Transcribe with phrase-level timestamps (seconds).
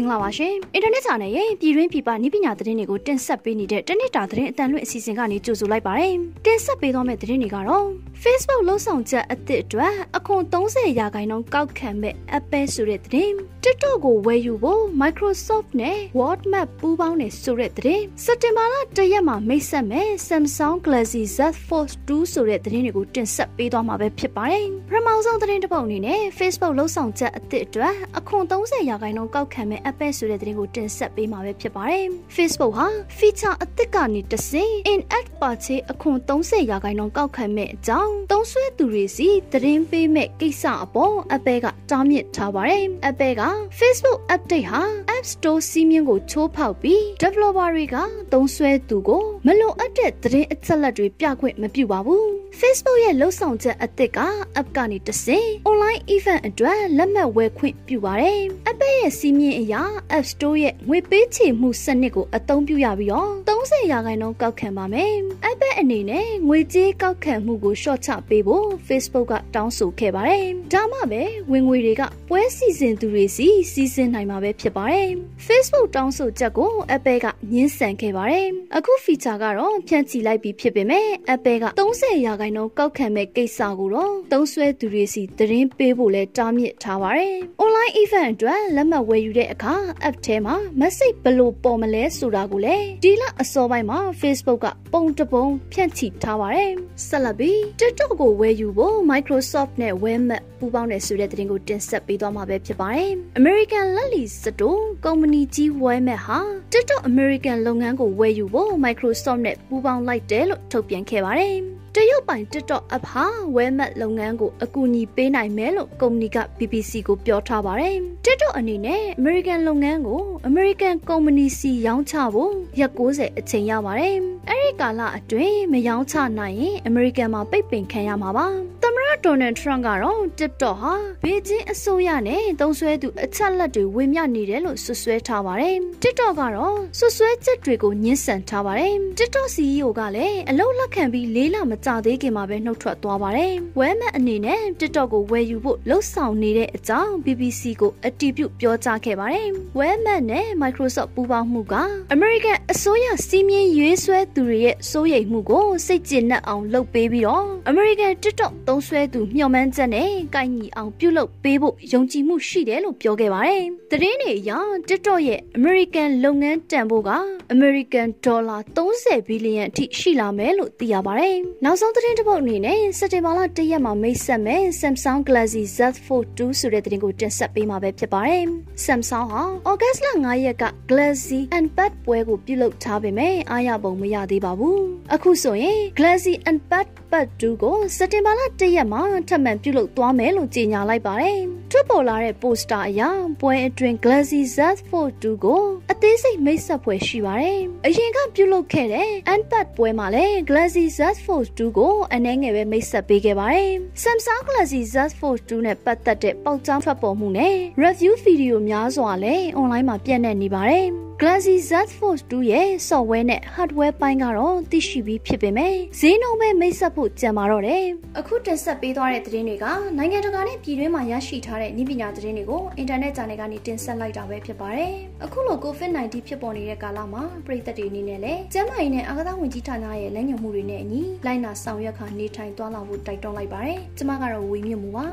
[0.00, 6.14] င်္ဂလာပါရှင်အင်တာနက် channel ရဲ့ပြည်တွင်းပြည်ပနည်းပညာသတင်းတွေကိုတင်ဆက်ပေးနေတဲ့တနစ်တာသတင်းအတန်လွင့်အစီအစဉ်ကနေကြိုဆိုလိုက်ပါတယ်
[6.44, 7.86] တင်ဆက်ပေးသွားမယ့်သတင်းတွေကတော့
[8.22, 13.34] Facebook လုံဆောင်ချက်အသစ်အတွက်အခွန်30ရာခိုင်နှုန်းကောက်ခံမဲ့ Apple ဆိုတဲ့သတင်း
[13.64, 32.04] TikTok ကိုဝယ်ယူဖို့ Microsoft နဲ့ WhatsApp ပူးပေါင်းနေဆိုတဲ့သတင်းစက်တင်ဘာလ၁ရက်မှာမိတ်ဆက်မဲ့ Samsung Galaxy Z Fold 2ဆိုတဲ့သတင်းတွေကိုတင်ဆက်ပေးသွားမှာပဲဖြစ်ပါတယ်ပထမဆုံးသတင်းတစ်ပုဒ်အနေနဲ့ Facebook လုံဆောင်ချက်အသစ်အတွက်အခွန်30ရာခိုင်နှုန်းကောက်ခံမဲ့ Apple ဆိုတဲ့သတင်းကိုတင်ဆက်ပေးမှာပဲဖြစ်ပါတယ်။
[32.36, 32.88] Facebook ဟာ
[33.18, 43.42] feature အသစ်ကနေတဆင့် in-app purchase အခွန်30ရာခိုင်နှုန်းကောက်ခံမဲ့အကြောင်းသုံးစွဲသူတွေစီသတင်းပေးမဲ့ကိစ္စအပေါ် Apple ကတားမြစ်ထားပါတယ်။ Apple က
[43.78, 44.82] Facebook update ဟာ
[45.16, 47.96] App Store စီးမြင်ကိုချိုးဖောက်ပြီး developer တွေက
[48.32, 54.18] သုံးစွဲသူကိုမလိုအပ်တဲ့သတင်းအချက်အလက်တွေပြခွင့်မပြုပါဘူး။ Facebook ရဲ့လှုပ်ဆောင်ချက်အသစ်က
[54.60, 59.82] app ကနေတဆင့် online event အတွက်လက်မှတ်ဝယ်ခွင့်ပြုပါတယ်။ Apple ရဲ့စီးမြင်အရာ
[60.16, 65.14] App Store ရဲ့ငွေပေးချေမှုစနစ်ကိုအသုံးပြုရပြီးတော့30ရာခိုင်နှုန်းကောက်ခံပါမယ်။
[65.50, 75.08] Apple အနေနဲ့ငွေကြေးကောက်ခံမှုကိုရှော့ချပေးဖို့ Facebook ကတောင်းဆိုခဲ့ပါတယ်။ဒါမှပဲဝင်ငွေတွေကပွဲစီစဉ်သူတွေစီစီစဉ်နိုင်မှာပဲဖြစ်ပါတယ်။
[75.46, 89.74] Facebook တောင်းဆိုချက်ကို Apple ကညှင်းဆန်ခဲ့ပါတယ်။အခု feature ကတော့ဖြန့်ချီလိုက်ပြီးဖြစ်ပေမဲ့ Apple က30ရာခိုင်နှုန်းကောက်ခံမဲ့ကိစ္စကိုတော့သုံးစွဲသူတွေစီသတင်းပေးဖို့လဲတားမြစ်ထားပါတယ်။ online event အတွက်လက်မှတ်ဝယ်ယူတဲ့အခါ
[90.08, 96.70] app ထဲမှာ message ဘယ်လိုပေါ်မလဲဆိုတာကိုလည်းဒီလအစောပိုင်းမှာ Facebook ကပုံတပုံဖြန့်ချီထားပါတယ်။
[97.06, 103.10] ဆက်လက်ပြီး TikTok ကိုဝယ်ယူဖို့ Microsoft နဲ့ Walmart ပူးပေါင်းတယ်ဆိုတဲ့သတင်းကိုတင်ဆက်ပေးသွားမှာပဲဖြစ်ပါတယ်။
[103.40, 106.38] American လက်လီစတိုကုမ္ပဏီကြီး Walmart ဟာ
[106.72, 111.56] TikTok American လုပ်ငန်းကိုဝယ်ယူဖို့ Microsoft နဲ့ပူးပေါင်းလိုက်တယ်လို့ထုတ်ပြန်ခဲ့ပါတယ်။
[111.96, 124.16] တရုတ်ပိုင် TikTok app ဟာ Walmart လုပ်ငန်းကိုအကူအညီပေးနိုင်မယ်လို့ကုမ္ပဏီက BBC ကိုပြောထားပါတယ်။ TikTok အနေနဲ့ American လုပ်ငန်းကို American ကုမ္ပဏီစီရောင်းချဖို့ရက်60အချိန်ရပါတယ်။
[124.48, 128.46] အဲဒီကာလအတွင်းမရောင်းချနိုင်ရင် American မှာပိတ်ပင်ခံရမှာပါ။
[128.82, 130.94] သမ္မတ Donald Trump ကတော့ TikTok ဟာ
[131.24, 149.46] ဘေကျင်းအစိုးရနဲ့သုံးစွဲသူအချက်လက်တွေဝေမျှနေတယ်လို့ဆွဆွဲထားပါတယ်။ TikTok ကတော့ဆွဆွဲချက်တွေကိုညှင်းဆန်ထားပါတယ်။ TikTok CEO ကလည်းအလုတ်လက်ခံပြီးလေးလမကြသေးခင်မှာပဲနှုတ်ထွက်သွားပါတယ်။ Walmart အနေနဲ့ TikTok ကိုဝယ်ယူဖို့လှုံ့ဆော်နေတဲ့အကြောင်း BBC ကိုအတည်ပြုပြောကြားခဲ့ပါတယ်။
[149.78, 151.74] Walmart နဲ့ Microsoft ပူးပေါင်းမှုက
[152.14, 164.50] American အစိုးရစီးမြင်ရွေးဆွဲသူတွေရဲ့စိုးရိမ်မှုကိုစိတ်ကျဉ်နှံ့အောင်လုပ်ပေးပြီးတော့ American TikTok သုံးစွဲသူမျှော်မှန်းချက်နဲ့ကိုက်ညီအောင်ပြုလုပ်ပေးဖို့ယုံကြည်မှုရှိတယ်လို့ပြောခဲ့ပါတယ်။သတင်းတွေအရ
[164.88, 167.10] TikTok ရဲ့ American လုပ်ငန်းတန်ဖိုးက
[167.54, 171.36] American Dollar 30ဘီလီယံအထိရှိလာမယ်လို့သိရပါတယ်။
[171.70, 178.44] နောက်ဆုံးသတင်းတစ်ပုဒ်အနေနဲ့စက်တင်ဘာလ၁ရက်မှာမိတ်ဆက်မဲ့ Samsung Galaxy Z Fold 2ဆိုတဲ့သတင်းကိုတင်ဆက်ပေးမှာပဲဖြစ်ပါတယ်။
[178.84, 184.78] Samsung ဟာ August လ9ရက်က Galaxy Unpad ပွဲကိုပြုလုပ်ထားပေမဲ့အားရပုံမရသေးပါဘူး။
[185.14, 191.38] အခုဆိုရင် Galaxy Unpad ပတ်2ကိုစက်တင်ဘာလ၁ရက်မှာထပ်မံပြုလုပ်သွားမယ်လို့ကြေညာလိုက်ပါတယ်။
[191.70, 193.02] ထွက်ပေါ်လာတဲ့ပိုစတာအရ
[193.40, 203.70] ပွဲအတွင်း Galaxy Z Fold 2ကိုအသေးစိတ်မိတ်ဆက်ဖွယ်ရှိပါတယ်။အရင်ကပြုလုပ်ခဲ့တဲ့ Unpad ပွဲမှာလည်း Galaxy Z Fold 2ကိုအနည်းငယ်ပဲမိတ်ဆက်ပေးခဲ့ပါတယ်။
[204.02, 210.86] Samsung Galaxy Z Fold 2နဲ့ပတ်သက်တဲ့ပေါက်ကြားထွက်ပေါ်မှုနဲ့ review ဗီဒီယိုများစွာလည်း online မှာပြန့်နှံ့နေပါတယ်။
[211.22, 217.84] Galaxy Z Fold 2ရဲ့ software နဲ့ hardware ပိုင်းကတော့သိရှိပြီးဖြစ်ပေမဲ့ဈေးနှုန်းပဲမိတ်ဆက်ဖို့ကြံပါတော့တယ်။
[218.18, 219.66] အခုတင်ဆက်ပေးသွားတဲ့သတင်းတွေက
[219.98, 224.92] နိုင်ငံတကာနဲ့ပြည်တွင်းမှာရရှိထားတဲ့ဤပညာသတင်းတွေကိုအင်တာနက် channel ကနေတင်ဆက်လိုက်တာပဲဖြစ်ပါတယ်။
[225.24, 235.06] အခုလို COVID-19 ဖြစ်ပေါ်နေတဲ့ကာလမှာပြည်သက်တွေအနေနဲ့လည်းကျန်းမာရေးနဲ့အာကစားဝန်ကြီးဌာနရဲ့လမ်းညွှန်မှုတွေနဲ့အညီလိုက်နာဆောင်ရွက်ခါနေထိုင်သွားလာဖို့တိုက်တွန်းလိုက်ပါတယ်။ကျွန်မကတော့ဝေမြင့်မှုပါ